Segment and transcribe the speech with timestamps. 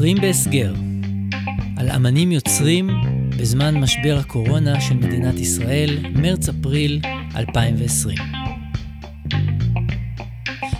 [0.00, 0.74] יוצרים בהסגר,
[1.76, 2.90] על אמנים יוצרים
[3.38, 7.00] בזמן משבר הקורונה של מדינת ישראל, מרץ-אפריל
[7.36, 8.18] 2020.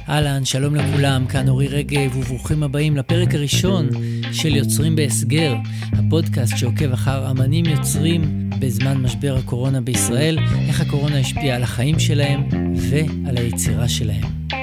[0.09, 3.89] אהלן, שלום לכולם, כאן אורי רגב, וברוכים הבאים לפרק הראשון
[4.33, 5.55] של יוצרים בהסגר,
[5.93, 12.49] הפודקאסט שעוקב אחר אמנים יוצרים בזמן משבר הקורונה בישראל, איך הקורונה השפיעה על החיים שלהם
[12.75, 14.60] ועל היצירה שלהם.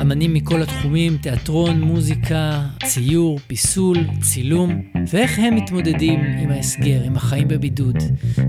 [0.00, 7.48] אמנים מכל התחומים, תיאטרון, מוזיקה, ציור, פיסול, צילום, ואיך הם מתמודדים עם ההסגר, עם החיים
[7.48, 7.96] בבידוד,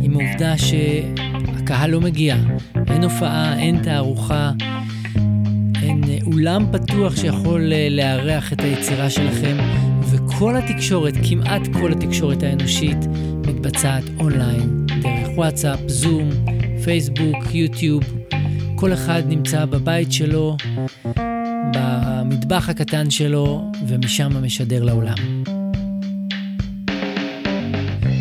[0.01, 2.35] עם העובדה שהקהל לא מגיע,
[2.87, 4.51] אין הופעה, אין תערוכה,
[5.81, 9.57] אין אולם פתוח שיכול אה, לארח את היצירה שלכם,
[10.11, 12.97] וכל התקשורת, כמעט כל התקשורת האנושית,
[13.47, 16.29] מתבצעת אונליין, דרך וואטסאפ, זום,
[16.83, 18.03] פייסבוק, יוטיוב.
[18.75, 20.57] כל אחד נמצא בבית שלו,
[22.29, 25.43] במטבח הקטן שלו, ומשם משדר לעולם.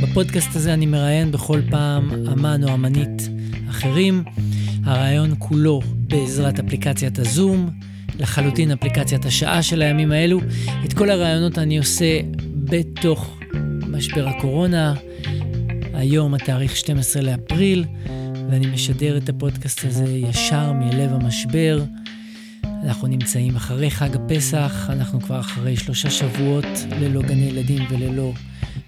[0.02, 3.28] בפודקאסט הזה אני מראיין בכל פעם אמן או אמנית
[3.70, 4.24] אחרים.
[4.84, 7.70] הרעיון כולו בעזרת אפליקציית הזום,
[8.18, 10.40] לחלוטין אפליקציית השעה של הימים האלו.
[10.84, 12.20] את כל הרעיונות אני עושה
[12.54, 13.38] בתוך
[13.88, 14.94] משבר הקורונה.
[15.94, 17.84] היום התאריך 12 לאפריל,
[18.50, 21.82] ואני משדר את הפודקאסט הזה ישר מלב המשבר.
[22.84, 26.64] אנחנו נמצאים אחרי חג הפסח, אנחנו כבר אחרי שלושה שבועות
[27.00, 28.32] ללא גני ילדים וללא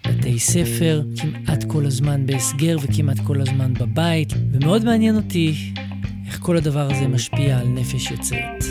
[0.08, 5.55] בתי ספר, כמעט כל הזמן בהסגר וכמעט כל הזמן בבית, ומאוד מעניין אותי
[6.27, 8.64] איך כל הדבר הזה משפיע על נפש יוצרת.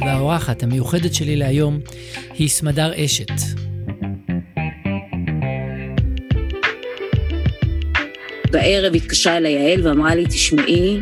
[0.00, 1.78] והאורחת המיוחדת שלי להיום
[2.34, 3.32] היא סמדר אשת.
[8.52, 11.00] בערב התקשרה אליי יעל ואמרה לי, תשמעי,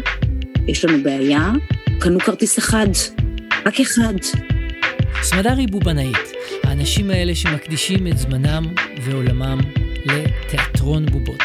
[0.67, 1.53] יש לנו בעיה,
[2.01, 2.87] קנו כרטיס אחד,
[3.67, 4.15] רק אחד.
[5.23, 6.33] סמדר היא בובנאית,
[6.65, 8.65] האנשים האלה שמקדישים את זמנם
[9.03, 9.59] ועולמם
[10.07, 11.43] לתיאטרון בובות.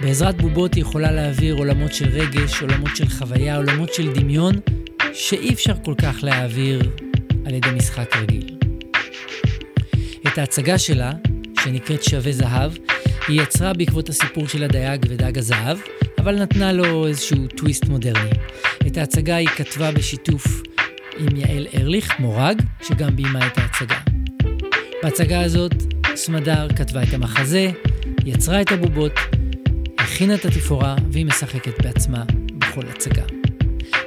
[0.00, 4.54] בעזרת בובות היא יכולה להעביר עולמות של רגש, עולמות של חוויה, עולמות של דמיון,
[5.14, 6.90] שאי אפשר כל כך להעביר
[7.46, 8.58] על ידי משחק רגיל.
[10.26, 11.12] את ההצגה שלה,
[11.64, 12.72] שנקראת שווה זהב,
[13.28, 15.78] היא יצרה בעקבות הסיפור של הדייג ודג הזהב,
[16.18, 18.30] אבל נתנה לו איזשהו טוויסט מודרני.
[18.86, 20.62] את ההצגה היא כתבה בשיתוף
[21.18, 23.98] עם יעל ארליך, מורג, שגם ביימה את ההצגה.
[25.02, 25.74] בהצגה הזאת
[26.14, 27.70] סמדר כתבה את המחזה,
[28.24, 29.12] יצרה את הבובות,
[29.98, 32.24] הכינה את התפאורה והיא משחקת בעצמה
[32.58, 33.24] בכל הצגה.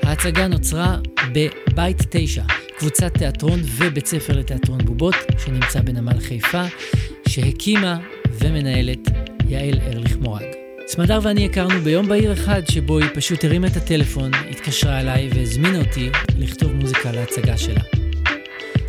[0.03, 0.97] ההצגה נוצרה
[1.33, 2.43] בבית 9,
[2.77, 5.15] קבוצת תיאטרון ובית ספר לתיאטרון בובות,
[5.45, 6.63] שנמצא בנמל חיפה,
[7.27, 7.97] שהקימה
[8.39, 9.09] ומנהלת
[9.49, 10.45] יעל ארליך מורג.
[10.87, 15.79] סמדר ואני הכרנו ביום בהיר אחד שבו היא פשוט הרימה את הטלפון, התקשרה אליי והזמינה
[15.79, 17.81] אותי לכתוב מוזיקה להצגה שלה.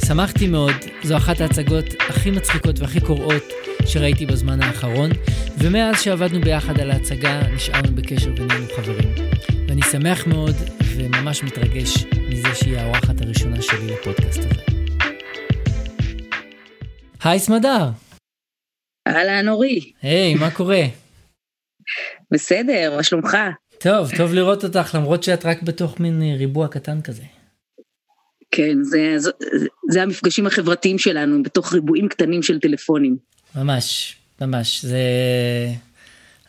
[0.07, 3.53] שמחתי מאוד, זו אחת ההצגות הכי מצחיקות והכי קוראות
[3.87, 5.11] שראיתי בזמן האחרון,
[5.59, 9.15] ומאז שעבדנו ביחד על ההצגה נשארנו בקשר ונהיינו חברים.
[9.69, 10.55] ואני שמח מאוד
[10.97, 14.61] וממש מתרגש מזה שהיא האורחת הראשונה שלי לפודקאסט הזה.
[17.25, 18.06] היי סמדר.
[19.07, 19.93] אהלן אורי.
[20.03, 20.83] היי, מה קורה?
[22.31, 23.37] בסדר, מה שלומך?
[23.79, 27.23] טוב, טוב לראות אותך למרות שאת רק בתוך מין ריבוע קטן כזה.
[28.51, 29.31] כן, זה, זה,
[29.91, 33.17] זה המפגשים החברתיים שלנו, בתוך ריבועים קטנים של טלפונים.
[33.55, 34.99] ממש, ממש, זה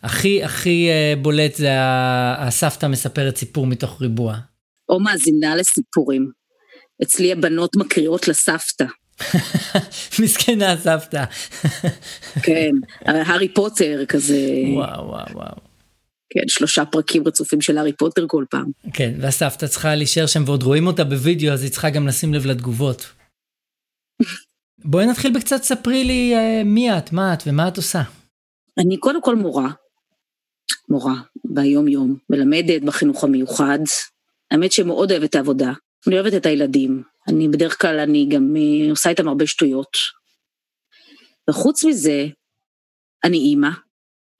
[0.03, 1.69] הכי הכי אה, בולט זה
[2.37, 4.37] הסבתא מספרת סיפור מתוך ריבוע.
[4.89, 6.31] או מאזינה לסיפורים.
[7.03, 8.85] אצלי הבנות מקריאות לסבתא.
[10.23, 11.23] מסכנה הסבתא.
[12.43, 12.71] כן,
[13.05, 14.37] הארי פוטר כזה.
[14.73, 15.67] וואו וואו וואו.
[16.29, 18.71] כן, שלושה פרקים רצופים של הארי פוטר כל פעם.
[18.93, 22.45] כן, והסבתא צריכה להישאר שם ועוד רואים אותה בווידאו אז היא צריכה גם לשים לב
[22.45, 23.05] לתגובות.
[24.85, 28.01] בואי נתחיל בקצת ספרי לי אה, מי את, מה את ומה את עושה.
[28.77, 29.69] אני קודם כל מורה,
[30.89, 33.79] מורה ביום יום, מלמדת בחינוך המיוחד.
[34.51, 35.71] האמת שמאוד אוהבת את העבודה,
[36.07, 39.97] אני אוהבת את הילדים, אני בדרך כלל אני גם אה, עושה איתם הרבה שטויות.
[41.49, 42.27] וחוץ מזה,
[43.23, 43.69] אני אימא.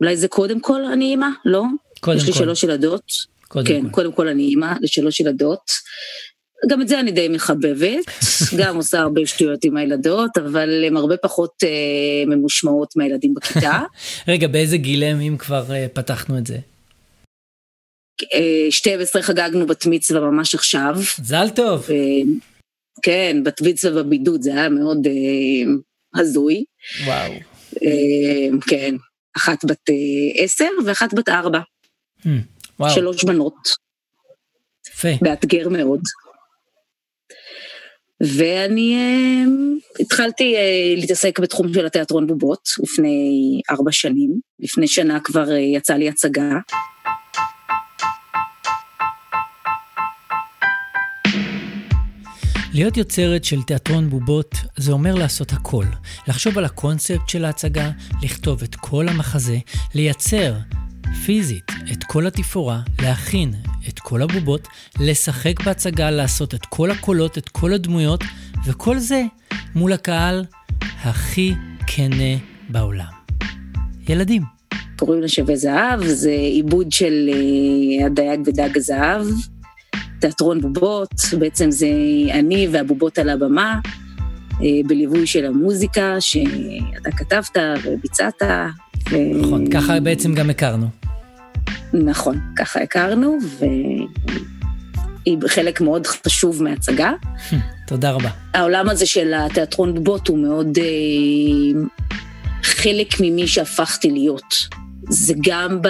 [0.02, 1.28] אולי זה קודם כל אני אימא?
[1.46, 1.64] לא?
[2.00, 2.40] קודם יש לי כל.
[2.40, 3.12] שלוש ילדות.
[3.48, 3.90] קודם כן, כל.
[3.92, 5.72] קודם כל אני אימא לשלוש ילדות.
[6.70, 8.06] גם את זה אני די מחבבת,
[8.60, 13.80] גם עושה הרבה שטויות עם הילדות, אבל הן הרבה פחות אה, ממושמעות מהילדים בכיתה.
[14.28, 16.58] רגע, באיזה גיל הם אם כבר אה, פתחנו את זה?
[18.34, 20.96] אה, 12 חגגנו בת מצווה ממש עכשיו.
[21.20, 21.88] מזל טוב.
[21.90, 21.96] אה,
[23.04, 26.64] כן, בת מצווה בבידוד, זה היה מאוד אה, הזוי.
[27.06, 27.34] וואו.
[27.84, 28.96] אה, כן,
[29.38, 31.60] אחת בת אה, עשר ואחת בת ארבע.
[32.20, 32.28] Hmm,
[32.80, 33.70] וואו, שלוש בנות,
[34.88, 35.08] יפה.
[35.22, 36.02] מאתגר מאוד.
[38.22, 44.40] ואני uh, התחלתי uh, להתעסק בתחום של התיאטרון בובות לפני ארבע שנים.
[44.60, 46.52] לפני שנה כבר uh, יצאה לי הצגה.
[52.74, 55.86] להיות יוצרת של תיאטרון בובות זה אומר לעשות הכל.
[56.28, 57.92] לחשוב על הקונספט של ההצגה,
[58.24, 59.58] לכתוב את כל המחזה,
[59.96, 60.54] לייצר
[61.26, 63.54] פיזית את כל התפאורה, להכין
[63.90, 64.68] את כל הבובות,
[65.00, 68.24] לשחק בהצגה, לעשות את כל הקולות, את כל הדמויות,
[68.66, 69.24] וכל זה
[69.76, 70.46] מול הקהל
[70.82, 71.54] הכי
[71.88, 72.38] כנה
[72.70, 73.12] בעולם.
[74.10, 74.42] ילדים.
[74.96, 79.26] קוראים לה שווה זהב, זה עיבוד של uh, הדייג ודג הזהב,
[80.20, 81.88] תיאטרון בובות, בעצם זה
[82.32, 83.80] אני והבובות על הבמה,
[84.52, 88.42] uh, בליווי של המוזיקה שאתה כתבת וביצעת.
[89.42, 89.72] נכון, ו...
[89.72, 90.88] ככה בעצם גם הכרנו.
[91.94, 97.12] נכון, ככה הכרנו, והיא חלק מאוד חשוב מההצגה.
[97.88, 98.30] תודה רבה.
[98.54, 101.82] העולם הזה של התיאטרון בובות הוא מאוד אה,
[102.64, 104.54] חלק ממי שהפכתי להיות.
[105.10, 105.88] זה גם ב,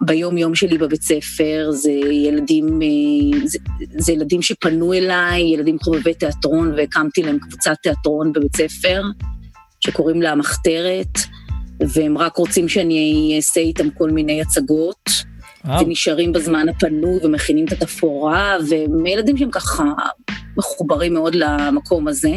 [0.00, 3.58] ביום-יום שלי בבית ספר, זה ילדים, אה, זה,
[3.98, 9.02] זה ילדים שפנו אליי, ילדים חובבי תיאטרון, והקמתי להם קבוצת תיאטרון בבית ספר,
[9.80, 11.18] שקוראים לה המחתרת.
[11.80, 15.10] והם רק רוצים שאני אעשה איתם כל מיני הצגות,
[15.64, 15.86] וואו.
[15.86, 19.84] ונשארים בזמן הפנוי ומכינים את התפאורה, והם ילדים שהם ככה
[20.56, 22.30] מחוברים מאוד למקום הזה.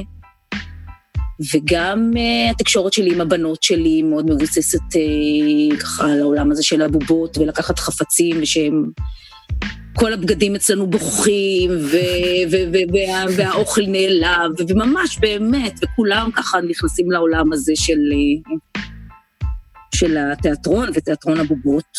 [1.54, 6.82] וגם uh, התקשורת שלי עם הבנות שלי מאוד מבוססת uh, ככה על העולם הזה של
[6.82, 8.84] הבובות, ולקחת חפצים, ושהם...
[10.00, 18.00] כל הבגדים אצלנו בוכים, וה- והאוכל נעלם, וממש באמת, וכולם ככה נכנסים לעולם הזה של,
[18.12, 18.82] אה,
[19.96, 21.98] של התיאטרון ותיאטרון הבובות.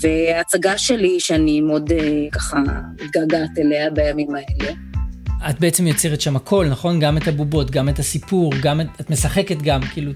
[0.00, 1.92] וההצגה שלי, שאני מאוד
[2.32, 2.56] ככה
[3.02, 4.89] מתגעגעת אליה בימים האלה.
[5.50, 7.00] את בעצם יוצרת שם הכל, נכון?
[7.00, 8.86] גם את הבובות, גם את הסיפור, גם את...
[9.00, 10.12] את משחקת גם, כאילו,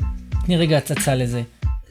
[0.47, 1.43] תני רגע הצצה לזה.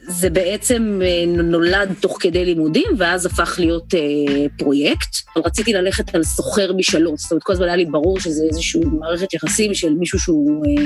[0.07, 5.15] זה בעצם אה, נולד תוך כדי לימודים, ואז הפך להיות אה, פרויקט.
[5.45, 9.33] רציתי ללכת על סוחר משאלות, זאת אומרת, כל הזמן היה לי ברור שזה איזושהי מערכת
[9.33, 10.83] יחסים של מישהו שהוא אה,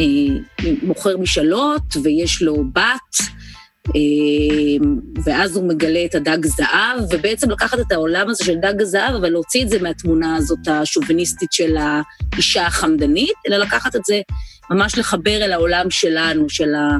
[0.00, 3.28] אה, מוכר משאלות, ויש לו בת,
[5.24, 9.28] ואז הוא מגלה את הדג זהב, ובעצם לקחת את העולם הזה של דג הזהב, אבל
[9.28, 14.20] להוציא את זה מהתמונה הזאת השוביניסטית של האישה החמדנית, אלא לקחת את זה,
[14.70, 16.98] ממש לחבר אל העולם שלנו, של ה...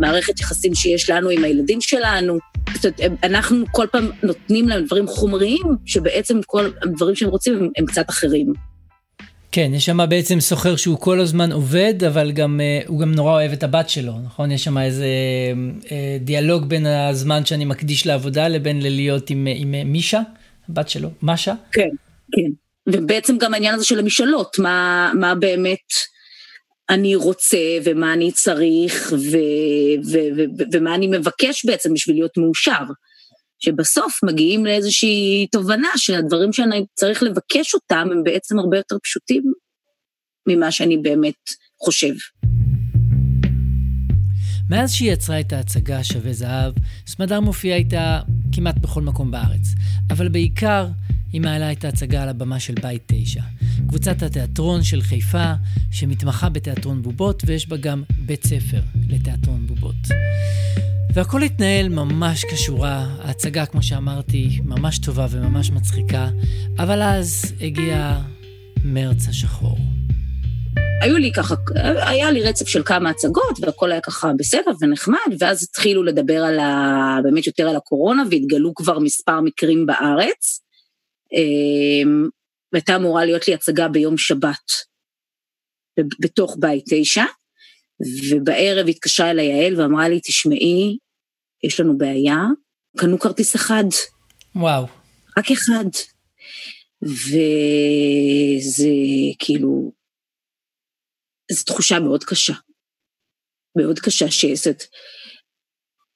[0.00, 2.38] מערכת יחסים שיש לנו עם הילדים שלנו.
[2.74, 7.68] זאת אומרת, אנחנו כל פעם נותנים להם דברים חומריים, שבעצם כל הדברים שהם רוצים הם,
[7.78, 8.52] הם קצת אחרים.
[9.52, 13.32] כן, יש שם בעצם סוחר שהוא כל הזמן עובד, אבל גם, uh, הוא גם נורא
[13.32, 14.50] אוהב את הבת שלו, נכון?
[14.50, 15.06] יש שם איזה
[15.82, 15.88] uh,
[16.20, 20.20] דיאלוג בין הזמן שאני מקדיש לעבודה לבין להיות עם, עם מישה,
[20.68, 21.54] הבת שלו, משה.
[21.72, 21.88] כן,
[22.32, 22.50] כן.
[22.86, 25.78] ובעצם גם העניין הזה של המשאלות, מה, מה באמת...
[26.90, 32.84] אני רוצה ומה אני צריך ו- ו- ו- ומה אני מבקש בעצם בשביל להיות מאושר.
[33.58, 39.42] שבסוף מגיעים לאיזושהי תובנה שהדברים שאני צריך לבקש אותם הם בעצם הרבה יותר פשוטים
[40.48, 41.50] ממה שאני באמת
[41.84, 42.14] חושב.
[44.70, 46.74] מאז שהיא יצרה את ההצגה שווה זהב,
[47.06, 48.20] סמדר מופיעה איתה
[48.52, 49.74] כמעט בכל מקום בארץ,
[50.10, 50.86] אבל בעיקר
[51.32, 53.40] היא מעלה את ההצגה על הבמה של בית 9,
[53.88, 55.52] קבוצת התיאטרון של חיפה,
[55.92, 59.96] שמתמחה בתיאטרון בובות, ויש בה גם בית ספר לתיאטרון בובות.
[61.16, 66.28] והכל התנהל ממש כשורה, ההצגה, כמו שאמרתי, ממש טובה וממש מצחיקה,
[66.78, 68.18] אבל אז הגיע
[68.84, 69.78] מרץ השחור.
[71.02, 71.54] היו לי ככה,
[71.96, 76.58] היה לי רצף של כמה הצגות, והכל היה ככה בסדר ונחמד, ואז התחילו לדבר על
[76.58, 77.18] ה...
[77.22, 80.60] באמת יותר על הקורונה, והתגלו כבר מספר מקרים בארץ.
[81.32, 82.28] אמ,
[82.72, 84.70] והייתה אמורה להיות לי הצגה ביום שבת,
[86.20, 87.24] בתוך בית תשע,
[88.30, 90.98] ובערב התקשרה אליי יעל ואמרה לי, תשמעי,
[91.66, 92.36] יש לנו בעיה,
[92.96, 93.84] קנו כרטיס אחד.
[94.54, 94.86] וואו.
[95.38, 95.84] רק אחד.
[97.02, 98.88] וזה
[99.38, 99.92] כאילו,
[101.52, 102.54] זו תחושה מאוד קשה.
[103.78, 104.82] מאוד קשה שעשת.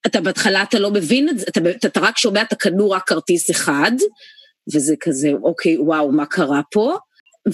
[0.07, 3.07] אתה בהתחלה אתה לא מבין את זה, אתה, אתה, אתה רק שומע, אתה קנו רק
[3.07, 3.93] כרטיס אחד,
[4.75, 6.99] וזה כזה, אוקיי, וואו, מה קרה פה?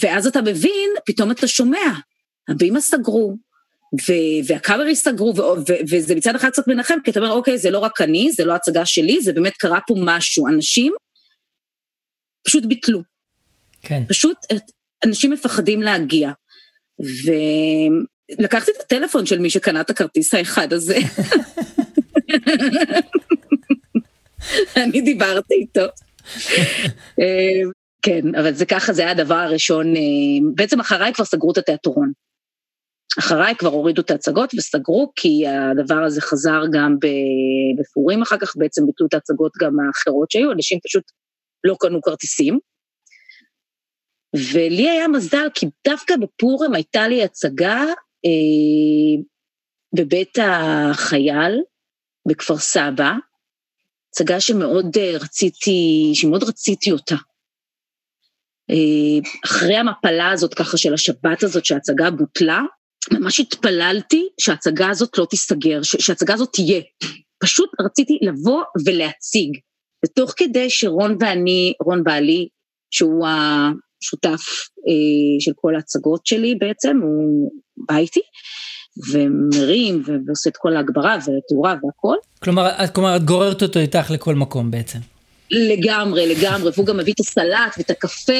[0.00, 1.92] ואז אתה מבין, פתאום אתה שומע,
[2.48, 3.36] הבימה סגרו,
[4.46, 5.34] והקאמרי סגרו,
[5.90, 8.54] וזה מצד אחד קצת מנחם, כי אתה אומר, אוקיי, זה לא רק אני, זה לא
[8.54, 10.48] הצגה שלי, זה באמת קרה פה משהו.
[10.48, 10.92] אנשים
[12.46, 13.02] פשוט ביטלו.
[13.82, 14.02] כן.
[14.08, 14.36] פשוט
[15.06, 16.30] אנשים מפחדים להגיע.
[18.38, 20.98] ולקחתי את הטלפון של מי שקנה את הכרטיס האחד הזה.
[24.76, 25.86] אני דיברתי איתו.
[27.20, 27.62] אה,
[28.02, 30.00] כן, אבל זה ככה, זה היה הדבר הראשון, אה,
[30.54, 32.12] בעצם אחריי כבר סגרו את התיאטרון.
[33.18, 36.96] אחריי כבר הורידו את ההצגות וסגרו, כי הדבר הזה חזר גם
[37.78, 41.04] בפורים אחר כך, בעצם ביטלו את ההצגות גם האחרות שהיו, אנשים פשוט
[41.64, 42.58] לא קנו כרטיסים.
[44.52, 47.82] ולי היה מזל, כי דווקא בפורים הייתה לי הצגה
[48.24, 49.22] אה,
[49.94, 51.62] בבית החייל
[52.28, 53.12] בכפר סבא,
[54.08, 57.14] הצגה שמאוד אה, רציתי, שמאוד רציתי אותה.
[58.70, 62.60] אה, אחרי המפלה הזאת ככה של השבת הזאת שההצגה בוטלה,
[63.12, 66.80] ממש התפללתי שההצגה הזאת לא תיסגר, שההצגה הזאת תהיה.
[67.38, 69.58] פשוט רציתי לבוא ולהציג.
[70.04, 72.48] ותוך כדי שרון ואני, רון בעלי,
[72.90, 74.40] שהוא השותף
[74.88, 77.50] אה, של כל ההצגות שלי בעצם, הוא
[77.88, 78.20] בא איתי,
[79.12, 82.16] ומרים ועושה את כל ההגברה והתאורה והכל.
[82.42, 84.98] כלומר, כלומר, את גוררת אותו איתך לכל מקום בעצם.
[85.50, 88.32] לגמרי, לגמרי, והוא גם מביא את הסלט ואת הקפה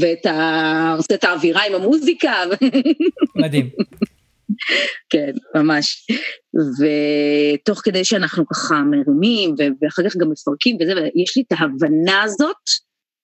[0.00, 0.94] ואת ה...
[0.96, 2.32] עושה את האווירה עם המוזיקה.
[3.36, 3.70] מדהים.
[5.10, 6.06] כן, ממש.
[6.54, 12.56] ותוך כדי שאנחנו ככה מרימים, ואחר כך גם מפרקים וזה, ויש לי את ההבנה הזאת,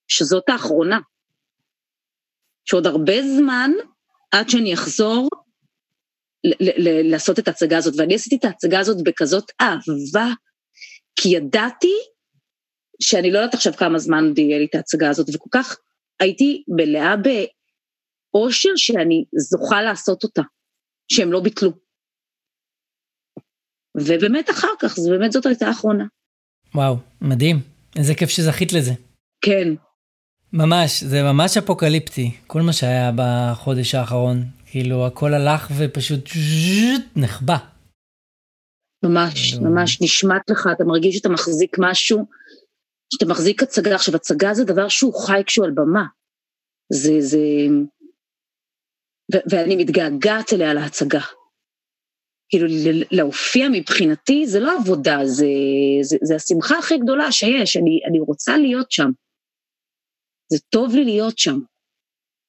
[0.08, 0.98] שזאת האחרונה.
[2.64, 3.70] שעוד הרבה זמן,
[4.30, 5.28] עד שאני אחזור
[7.04, 7.94] לעשות את ההצגה הזאת.
[7.98, 10.32] ואני עשיתי את ההצגה הזאת בכזאת אהבה,
[11.16, 11.94] כי ידעתי
[13.02, 15.76] שאני לא יודעת עכשיו כמה זמן עוד יהיה לי את ההצגה הזאת, וכל כך
[16.20, 20.42] הייתי מלאה באושר שאני זוכה לעשות אותה,
[21.12, 21.70] שהם לא ביטלו.
[23.96, 26.04] ובאמת אחר כך, זה באמת זאת הייתה האחרונה.
[26.74, 27.60] וואו, מדהים.
[27.96, 28.92] איזה כיף שזכית לזה.
[29.40, 29.68] כן.
[30.52, 34.44] ממש, זה ממש אפוקליפטי, כל מה שהיה בחודש האחרון.
[34.66, 36.30] כאילו, הכל הלך ופשוט
[37.16, 37.56] נחבא.
[39.04, 42.26] ממש, ממש נשמט לך, אתה מרגיש שאתה מחזיק משהו,
[43.12, 43.94] שאתה מחזיק הצגה.
[43.94, 46.04] עכשיו, הצגה זה דבר שהוא חי כשהוא על במה.
[46.92, 47.38] זה, זה...
[49.34, 51.20] ו- ואני מתגעגעת אליה להצגה.
[52.48, 52.66] כאילו,
[53.10, 55.46] להופיע מבחינתי זה לא עבודה, זה,
[56.02, 59.10] זה, זה השמחה הכי גדולה שיש, אני, אני רוצה להיות שם.
[60.52, 61.58] זה טוב לי להיות שם.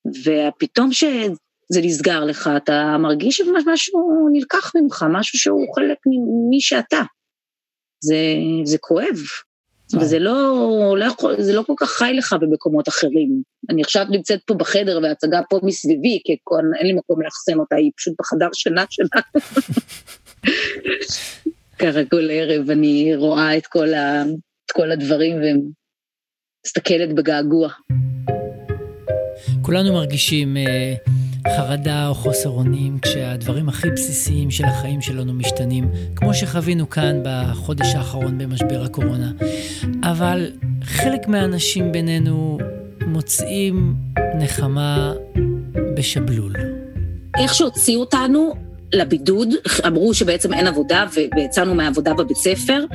[0.07, 7.01] ופתאום שזה נסגר לך, אתה מרגיש שמשהו נלקח ממך, משהו שהוא חלק ממי שאתה.
[8.03, 8.15] זה,
[8.63, 9.17] זה כואב.
[9.94, 13.41] וזה לא, לא יכול, זה לא כל כך חי לך במקומות אחרים.
[13.70, 16.36] אני עכשיו נמצאת פה בחדר וההצגה פה מסביבי, כי
[16.79, 19.22] אין לי מקום לאחסן אותה, היא פשוט בחדר שינה שלה.
[21.79, 24.24] ככה כל ערב אני רואה את כל, ה,
[24.65, 25.36] את כל הדברים
[26.63, 27.70] ומסתכלת בגעגוע.
[29.62, 30.94] כולנו מרגישים אה,
[31.58, 37.96] חרדה או חוסר אונים כשהדברים הכי בסיסיים של החיים שלנו משתנים, כמו שחווינו כאן בחודש
[37.96, 39.32] האחרון במשבר הקורונה.
[40.03, 40.51] אבל
[40.84, 42.58] חלק מהאנשים בינינו
[43.08, 43.94] מוצאים
[44.39, 45.13] נחמה
[45.98, 46.53] בשבלול.
[47.39, 48.53] איך שהוציאו אותנו
[48.94, 49.50] לבידוד,
[49.88, 52.86] אמרו שבעצם אין עבודה ויצאנו מהעבודה בבית ספר,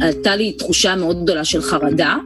[0.00, 2.16] עלתה לי תחושה מאוד גדולה של חרדה,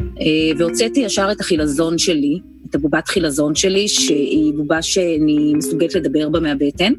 [0.00, 0.26] אה,
[0.58, 2.38] והוצאתי ישר את החילזון שלי,
[2.70, 6.92] את הבובת חילזון שלי, שהיא בובה שאני מסוגלת לדבר בה מהבטן,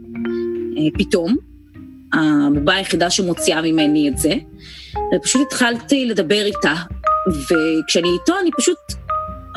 [0.78, 1.38] אה, פתאום.
[2.14, 4.34] הבובה היחידה שמוציאה ממני את זה,
[5.16, 6.74] ופשוט התחלתי לדבר איתה,
[7.28, 8.78] וכשאני איתו אני פשוט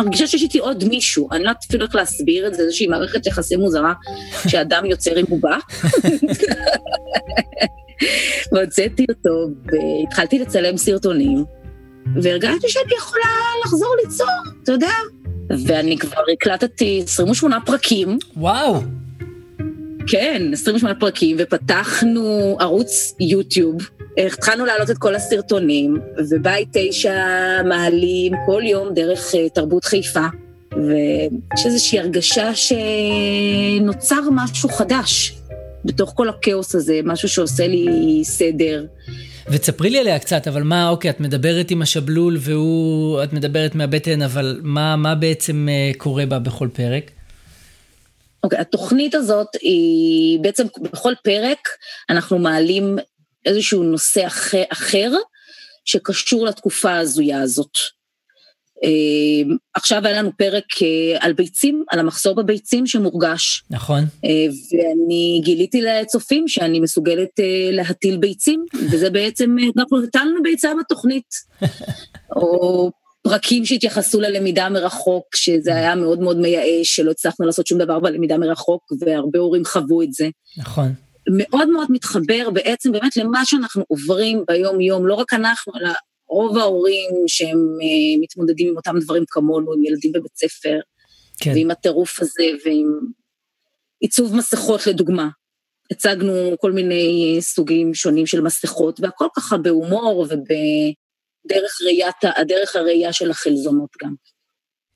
[0.01, 3.27] מרגישה שיש איתי עוד מישהו, אני לא יודעת אפילו איך להסביר את זה, איזושהי מערכת
[3.27, 3.93] יחסים מוזרה
[4.49, 5.57] שאדם יוצר עם בובה.
[8.53, 11.45] והוצאתי אותו, והתחלתי לצלם סרטונים,
[12.23, 13.25] והרגשתי שאני יכולה
[13.65, 14.29] לחזור ליצור,
[14.63, 14.93] אתה יודע,
[15.51, 18.19] ואני כבר הקלטתי 28 פרקים.
[18.37, 18.81] וואו.
[20.07, 23.89] כן, 28 פרקים, ופתחנו ערוץ יוטיוב.
[24.19, 27.17] התחלנו להעלות את כל הסרטונים, ובית תשע
[27.65, 30.27] מעלים כל יום דרך uh, תרבות חיפה,
[30.73, 35.39] ויש איזושהי הרגשה שנוצר משהו חדש
[35.85, 38.85] בתוך כל הכאוס הזה, משהו שעושה לי סדר.
[39.49, 44.23] ותספרי לי עליה קצת, אבל מה, אוקיי, את מדברת עם השבלול והוא, את מדברת מהבטן,
[44.23, 47.11] אבל מה, מה בעצם uh, קורה בה בכל פרק?
[48.45, 51.69] אוקיי, okay, התוכנית הזאת היא בעצם בכל פרק
[52.11, 52.99] אנחנו מעלים
[53.47, 55.11] איזשהו נושא אחר, אחר
[55.85, 58.02] שקשור לתקופה ההזויה הזאת.
[58.85, 63.65] Uh, עכשיו היה לנו פרק uh, על ביצים, על המחסור בביצים שמורגש.
[63.71, 64.01] נכון.
[64.01, 64.29] Uh,
[64.73, 67.41] ואני גיליתי לצופים שאני מסוגלת
[67.73, 71.29] להטיל ביצים, וזה בעצם, אנחנו הטלנו ביצה בתוכנית.
[72.37, 72.91] או
[73.23, 78.39] פרקים שהתייחסו ללמידה מרחוק, שזה היה מאוד מאוד מייאש, שלא הצלחנו לעשות שום דבר בלמידה
[78.39, 80.29] מרחוק, והרבה הורים חוו את זה.
[80.59, 80.93] נכון.
[81.29, 85.91] מאוד מאוד מתחבר בעצם באמת למה שאנחנו עוברים ביום-יום, לא רק אנחנו, אלא
[86.33, 90.79] רוב ההורים שהם uh, מתמודדים עם אותם דברים כמונו, עם ילדים בבית ספר,
[91.41, 91.51] כן.
[91.55, 92.99] ועם הטירוף הזה, ועם
[94.01, 95.29] עיצוב מסכות לדוגמה.
[95.91, 103.31] הצגנו כל מיני סוגים שונים של מסכות, והכל ככה בהומור ובדרך ראיית, הדרך הראייה של
[103.31, 104.15] החלזונות גם.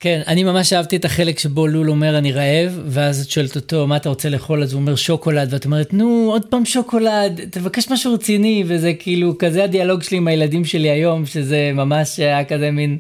[0.00, 3.86] כן, אני ממש אהבתי את החלק שבו לול אומר אני רעב, ואז את שואלת אותו
[3.86, 7.90] מה אתה רוצה לאכול, אז הוא אומר שוקולד, ואת אומרת נו עוד פעם שוקולד, תבקש
[7.90, 12.70] משהו רציני, וזה כאילו כזה הדיאלוג שלי עם הילדים שלי היום, שזה ממש היה כזה
[12.70, 12.98] מין,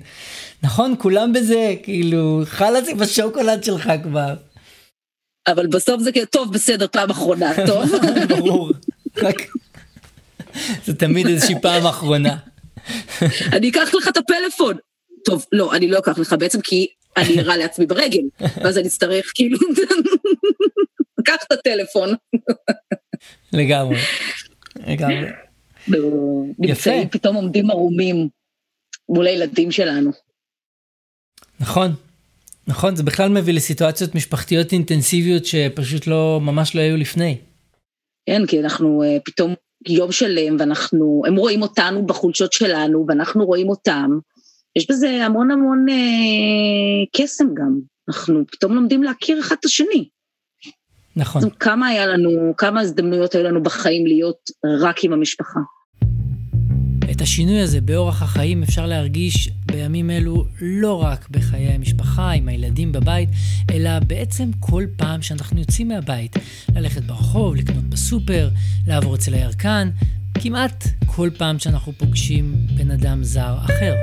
[0.62, 4.34] נכון כולם בזה, כאילו חלאס עם השוקולד שלך כבר.
[5.46, 7.90] אבל בסוף זה כאילו, טוב בסדר פעם אחרונה, טוב?
[8.28, 8.70] ברור,
[9.16, 9.42] רק
[10.84, 12.36] זה תמיד איזושהי פעם אחרונה.
[13.52, 14.85] אני אקח לך את הפלאפון.
[15.26, 18.22] טוב, לא, אני לא אקח לך בעצם כי אני אראה לעצמי ברגל,
[18.64, 19.58] ואז אני אצטרך כאילו,
[21.18, 22.14] לקח את הטלפון.
[23.52, 23.96] לגמרי,
[24.86, 25.30] לגמרי.
[26.58, 28.28] נמצאים, פתאום עומדים ערומים
[29.08, 30.10] מול הילדים שלנו.
[31.60, 31.94] נכון,
[32.66, 37.38] נכון, זה בכלל מביא לסיטואציות משפחתיות אינטנסיביות שפשוט לא, ממש לא היו לפני.
[38.26, 39.54] כן, כי אנחנו uh, פתאום
[39.88, 44.18] יום שלם ואנחנו, הם רואים אותנו בחולשות שלנו ואנחנו רואים אותם.
[44.76, 47.80] יש בזה המון המון uh, קסם גם.
[48.08, 50.08] אנחנו פתאום לומדים להכיר אחד את השני.
[51.16, 51.42] נכון.
[51.60, 55.60] כמה היה לנו, כמה הזדמנויות היו לנו בחיים להיות רק עם המשפחה.
[57.10, 62.92] את השינוי הזה באורח החיים אפשר להרגיש בימים אלו לא רק בחיי המשפחה, עם הילדים
[62.92, 63.28] בבית,
[63.72, 66.36] אלא בעצם כל פעם שאנחנו יוצאים מהבית.
[66.74, 68.48] ללכת ברחוב, לקנות בסופר,
[68.86, 69.88] לעבור אצל הירקן,
[70.34, 73.94] כמעט כל פעם שאנחנו פוגשים בן אדם זר אחר.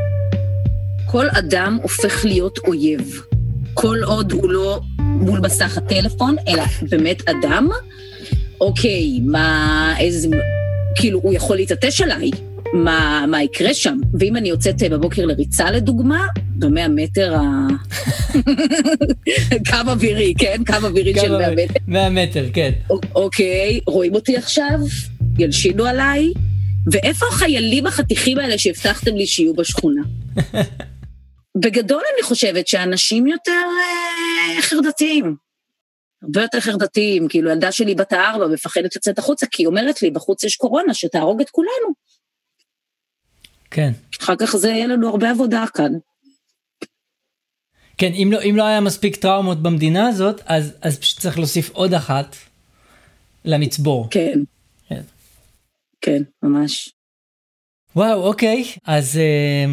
[1.14, 3.22] כל אדם הופך להיות אויב.
[3.74, 7.70] כל עוד הוא לא מול מסך הטלפון, אלא באמת אדם,
[8.62, 10.28] אוקיי, מה, איזה,
[10.96, 12.32] כאילו, הוא יכול להתעטש עליי,
[12.74, 13.98] מה, מה יקרה שם.
[14.20, 17.68] ואם אני יוצאת אה, בבוקר לריצה לדוגמה, במאה מטר ה...
[19.70, 20.62] קו אווירי, כן?
[20.68, 21.80] קו אווירי של מאה מטר.
[21.88, 22.72] מאה מטר, כן.
[23.16, 24.80] אוקיי, רואים אותי עכשיו?
[25.40, 26.34] ילשינו עליי?
[26.92, 30.02] ואיפה החיילים החתיכים האלה שהבטחתם לי שיהיו בשכונה?
[31.58, 35.36] בגדול אני חושבת שאנשים יותר אה, חרדתיים.
[36.24, 40.12] הרבה יותר חרדתיים, כאילו ילדה שלי בת הארבע מפחדת לצאת החוצה, כי היא אומרת לי,
[40.12, 41.94] בחוץ יש קורונה שתהרוג את כולנו.
[43.72, 43.92] כן.
[44.22, 45.92] אחר כך זה יהיה לנו הרבה עבודה כאן.
[47.98, 51.70] כן, אם לא, אם לא היה מספיק טראומות במדינה הזאת, אז, אז פשוט צריך להוסיף
[51.70, 52.36] עוד אחת
[53.46, 54.08] למצבור.
[54.12, 54.40] כן.
[54.90, 55.02] כן,
[56.02, 56.90] כן ממש.
[57.96, 59.66] וואו, אוקיי, אז אה,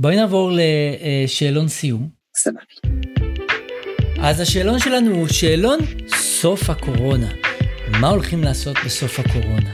[0.00, 2.08] בואי נעבור לשאלון סיום.
[2.36, 2.60] סבבה.
[4.20, 5.78] אז השאלון שלנו הוא שאלון
[6.16, 7.28] סוף הקורונה.
[8.00, 9.70] מה הולכים לעשות בסוף הקורונה?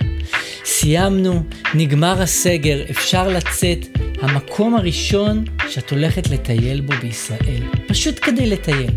[0.65, 1.43] סיימנו,
[1.75, 3.79] נגמר הסגר, אפשר לצאת.
[4.21, 7.63] המקום הראשון שאת הולכת לטייל בו בישראל.
[7.89, 8.91] פשוט כדי לטייל.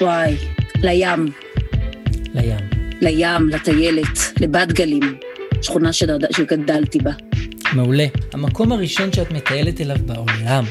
[0.00, 0.36] וואי,
[0.82, 1.26] לים.
[2.34, 2.68] לים.
[3.00, 5.18] לים, לטיילת, לבת גלים,
[5.62, 6.32] שכונה שגד...
[6.32, 7.12] שגדלתי בה.
[7.72, 8.06] מעולה.
[8.32, 10.64] המקום הראשון שאת מטיילת אליו בעולם.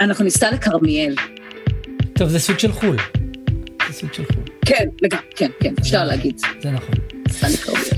[0.00, 1.14] אנחנו ניסע לכרמיאל.
[2.12, 2.96] טוב, זה סוג של חו"ל.
[3.88, 4.42] זה סוג של חו"ל.
[4.66, 6.08] כן, לגמרי, כן, כן, אפשר נכון.
[6.08, 6.40] להגיד.
[6.62, 6.94] זה נכון.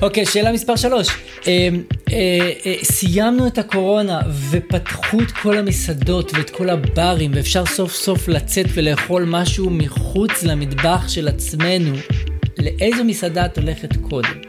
[0.03, 1.09] אוקיי, שאלה מספר שלוש.
[1.47, 1.69] אה,
[2.13, 8.29] אה, אה, סיימנו את הקורונה ופתחו את כל המסעדות ואת כל הברים ואפשר סוף סוף
[8.29, 11.95] לצאת ולאכול משהו מחוץ למטבח של עצמנו.
[12.59, 14.44] לאיזו מסעדה את הולכת קודם?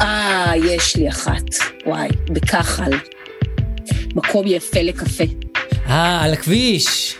[0.00, 1.44] אה, יש לי אחת.
[1.86, 2.90] וואי, בכחל.
[4.14, 5.24] מקום יפה לקפה.
[5.86, 7.14] אה, על הכביש.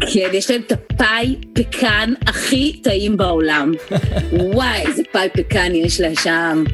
[0.00, 3.72] כן, יש להם את הפאי פקן הכי טעים בעולם.
[4.32, 6.64] וואי, איזה פאי פקן יש לה שם.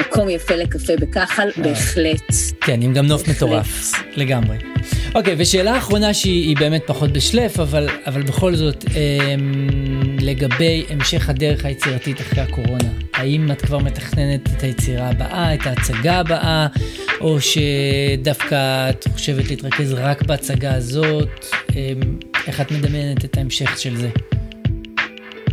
[0.00, 1.62] מקום יפה לקפה בכחל, אה.
[1.62, 2.32] בהחלט.
[2.60, 4.56] כן, עם גם נוף מטורף, לגמרי.
[5.14, 9.34] אוקיי, ושאלה אחרונה שהיא באמת פחות בשלף, אבל, אבל בכל זאת, אה,
[10.20, 16.18] לגבי המשך הדרך היצירתית אחרי הקורונה, האם את כבר מתכננת את היצירה הבאה, את ההצגה
[16.18, 16.66] הבאה,
[17.20, 21.46] או שדווקא את חושבת להתרכז רק בהצגה הזאת?
[21.76, 21.92] אה,
[22.46, 24.08] איך את מדמיינת את ההמשך של זה?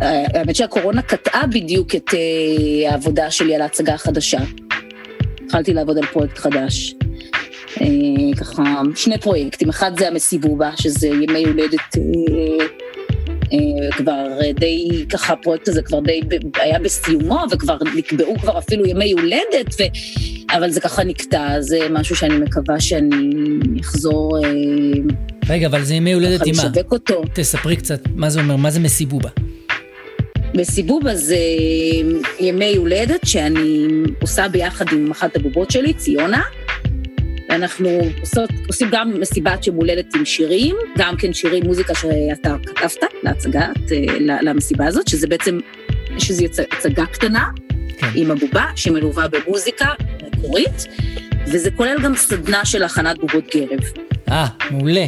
[0.01, 4.39] האמת שהקורונה קטעה בדיוק את uh, העבודה שלי על ההצגה החדשה.
[5.45, 6.93] התחלתי לעבוד על פרויקט חדש.
[7.81, 11.99] Uh, ככה, שני פרויקטים, אחד זה המסיבובה, שזה ימי הולדת uh,
[13.43, 16.21] uh, כבר די, ככה הפרויקט הזה כבר די
[16.55, 19.83] היה בסיומו, וכבר נקבעו כבר אפילו ימי הולדת, ו...
[20.57, 24.37] אבל זה ככה נקטע, זה משהו שאני מקווה שאני אחזור...
[25.49, 26.63] רגע, אבל זה ימי הולדת עם מה?
[26.63, 27.23] לשווק אותו.
[27.33, 29.29] תספרי קצת, מה זה אומר, מה זה מסיבובה?
[30.55, 31.37] בסיבובה זה
[32.39, 33.87] ימי הולדת שאני
[34.21, 36.41] עושה ביחד עם אחת הבובות שלי, ציונה,
[37.51, 43.13] אנחנו עושות, עושים גם מסיבת יום הולדת עם שירים, גם כן שירים, מוזיקה שאתה כתבת
[43.23, 45.59] להצגת, אה, למסיבה הזאת, שזה בעצם,
[46.17, 47.49] יש איזו הצגה קטנה
[47.97, 48.07] כן.
[48.15, 49.85] עם הבובה שמלווה במוזיקה
[50.27, 50.87] מקורית,
[51.47, 53.79] וזה כולל גם סדנה של הכנת בובות גרב.
[54.29, 55.05] אה, מעולה.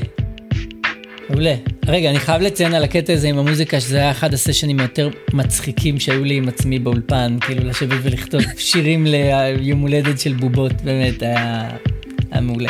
[1.29, 1.55] מעולה.
[1.87, 5.99] רגע, אני חייב לציין על הקטע הזה עם המוזיקה, שזה היה אחד הסשנים היותר מצחיקים
[5.99, 11.69] שהיו לי עם עצמי באולפן, כאילו לשבת ולכתוב שירים ליום הולדת של בובות, באמת, היה
[12.41, 12.69] מעולה.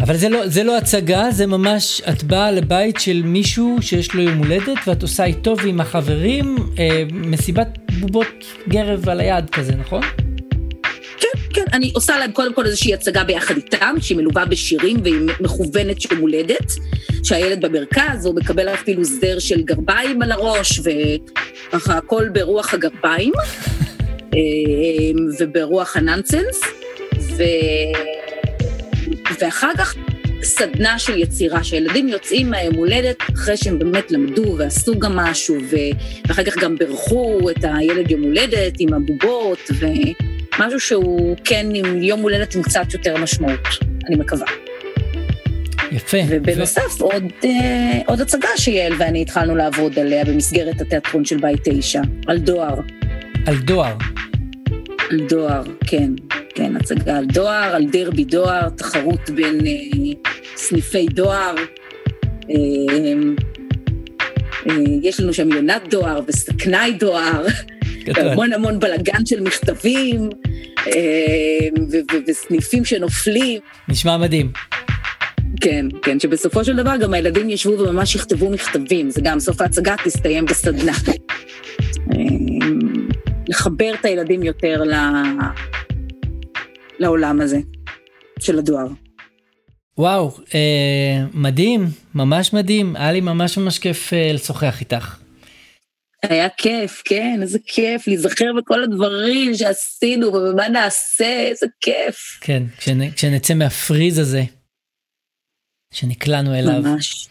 [0.00, 4.22] אבל זה לא, זה לא הצגה, זה ממש, את באה לבית של מישהו שיש לו
[4.22, 7.68] יום הולדת, ואת עושה איתו ועם החברים אה, מסיבת
[8.00, 10.02] בובות גרב על היד כזה, נכון?
[11.50, 16.00] כן, אני עושה להם קודם כל איזושהי הצגה ביחד איתם, שהיא מלווה בשירים והיא מכוונת
[16.00, 16.72] של הולדת,
[17.24, 23.32] שהילד במרכז, הוא מקבל אפילו זר של גרביים על הראש, וככה הכל ברוח הגרביים,
[24.34, 24.38] אה,
[25.38, 26.60] וברוח הנאנסנס,
[27.36, 27.42] ו...
[29.40, 29.94] ואחר כך
[30.42, 35.56] סדנה של יצירה, שהילדים יוצאים מהיום הולדת אחרי שהם באמת למדו ועשו גם משהו,
[36.28, 39.86] ואחר כך גם בירכו את הילד יום הולדת עם הבובות, ו...
[40.58, 43.68] משהו שהוא כן עם יום הולדת עם קצת יותר משמעות,
[44.06, 44.46] אני מקווה.
[45.92, 46.16] יפה.
[46.28, 47.04] ובנוסף, ו...
[47.04, 52.38] עוד, אה, עוד הצגה שיעל ואני התחלנו לעבוד עליה במסגרת התיאטרון של בית תשע, על
[52.38, 52.74] דואר.
[53.46, 53.94] על דואר.
[55.10, 56.25] על דואר, כן.
[56.56, 59.72] כן, הצגה על דואר, על דרבי דואר, תחרות בין אה,
[60.56, 61.54] סניפי דואר.
[62.50, 62.54] אה,
[64.68, 67.46] אה, יש לנו שם יונת דואר וסכנאי דואר.
[68.16, 70.30] המון המון בלאגן של מכתבים,
[70.86, 71.68] אה,
[72.26, 73.60] וסניפים שנופלים.
[73.88, 74.52] נשמע מדהים.
[75.60, 79.94] כן, כן, שבסופו של דבר גם הילדים ישבו וממש יכתבו מכתבים, זה גם סוף ההצגה
[80.04, 80.92] תסתיים בסדנה.
[82.12, 82.16] אה,
[83.48, 84.94] לחבר את הילדים יותר ל...
[86.98, 87.58] לעולם הזה
[88.38, 88.86] של הדואר.
[89.98, 95.16] וואו, אה, מדהים, ממש מדהים, היה לי ממש ממש כיף אה, לשוחח איתך.
[96.22, 102.38] היה כיף, כן, איזה כיף, להיזכר בכל הדברים שעשינו ובמה נעשה, איזה כיף.
[102.40, 104.42] כן, כשנ, כשנצא מהפריז הזה,
[105.94, 106.82] שנקלענו אליו.
[106.82, 107.28] ממש.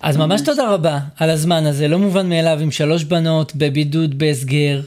[0.00, 4.18] אז ממש, ממש תודה רבה על הזמן הזה, לא מובן מאליו, עם שלוש בנות בבידוד
[4.18, 4.80] בהסגר.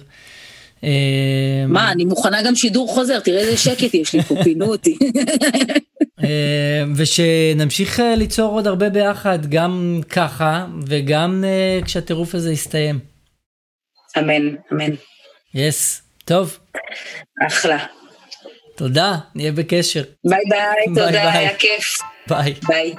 [0.84, 4.98] אה, מה, אני מוכנה גם שידור חוזר, תראה איזה שקט יש לי פה, פינו אותי.
[6.24, 11.44] אה, ושנמשיך אה, ליצור עוד הרבה ביחד, גם ככה, וגם
[11.86, 13.00] כשהטירוף הזה יסתיים.
[14.18, 14.96] אמן, אמן.
[15.54, 16.60] yes, טוב.
[17.48, 17.78] אחלה.
[18.76, 20.04] תודה, נהיה בקשר.
[20.26, 21.32] bye bye, תודה.
[21.32, 21.98] היה כיף.
[22.28, 22.54] bye.
[22.68, 22.96] bye.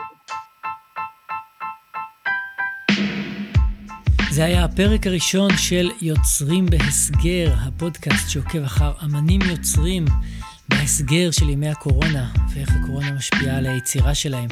[4.40, 10.04] זה היה הפרק הראשון של יוצרים בהסגר, הפודקאסט שעוקב אחר אמנים יוצרים
[10.68, 14.48] בהסגר של ימי הקורונה ואיך הקורונה משפיעה על היצירה שלהם.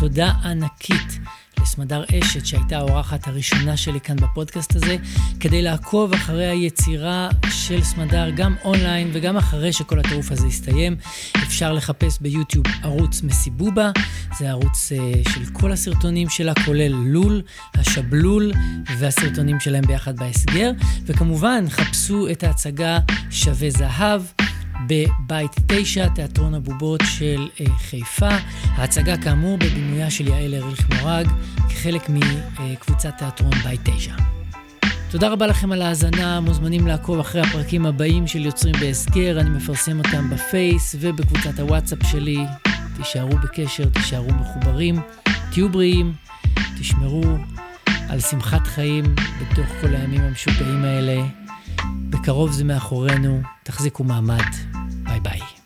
[0.00, 1.18] תודה ענקית
[1.62, 4.96] לסמדר אשת, שהייתה האורחת הראשונה שלי כאן בפודקאסט הזה,
[5.40, 10.96] כדי לעקוב אחרי היצירה של סמדר, גם אונליין וגם אחרי שכל הטירוף הזה יסתיים.
[11.36, 13.90] אפשר לחפש ביוטיוב ערוץ מסיבובה,
[14.38, 17.42] זה ערוץ uh, של כל הסרטונים שלה, כולל לול,
[17.74, 18.52] השבלול
[18.98, 20.70] והסרטונים שלהם ביחד בהסגר,
[21.06, 22.98] וכמובן, חפשו את ההצגה
[23.30, 24.22] שווה זהב.
[24.86, 28.28] בבית 9, תיאטרון הבובות של אה, חיפה.
[28.66, 31.28] ההצגה כאמור בבימויה של יעל אריך מורג,
[31.68, 32.10] כחלק
[32.60, 34.14] מקבוצת תיאטרון בית 9.
[35.10, 39.98] תודה רבה לכם על ההאזנה, מוזמנים לעקוב אחרי הפרקים הבאים של יוצרים בהסגר, אני מפרסם
[39.98, 42.38] אותם בפייס ובקבוצת הוואטסאפ שלי.
[42.96, 45.00] תישארו בקשר, תישארו מחוברים,
[45.52, 46.12] תהיו בריאים,
[46.80, 47.24] תשמרו
[48.08, 49.04] על שמחת חיים
[49.40, 51.47] בתוך כל הימים המשוגעים האלה.
[52.10, 54.44] בקרוב זה מאחורינו, תחזיקו מעמד,
[55.04, 55.57] ביי ביי.